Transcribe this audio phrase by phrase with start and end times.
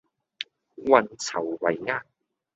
[0.77, 2.01] 運籌帷幄